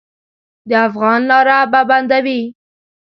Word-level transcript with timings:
د 0.69 0.71
افغان 0.87 1.21
لاره 1.29 1.57
به 1.71 1.81
بندوي. 1.89 2.41